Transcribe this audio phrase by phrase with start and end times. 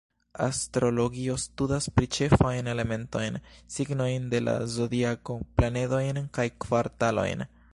[0.43, 3.37] Astrologio studas tri ĉefajn elementojn:
[3.75, 7.47] signojn de la zodiako, planedojn kaj kvartalojn.